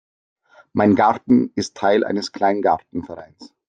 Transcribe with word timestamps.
Mein 0.73 0.95
Garten 0.95 1.51
ist 1.53 1.77
Teil 1.77 2.03
eines 2.03 2.31
Kleingartenvereins. 2.31 3.53